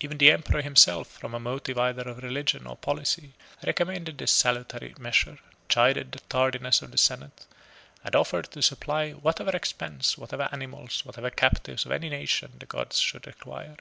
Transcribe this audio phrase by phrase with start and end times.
[0.00, 3.34] Even the emperor himself, from a motive either of religion or of policy,
[3.66, 7.40] recommended this salutary measure, chided the tardiness of the senate,
[7.98, 12.64] 38 and offered to supply whatever expense, whatever animals, whatever captives of any nation, the
[12.64, 13.76] gods should require.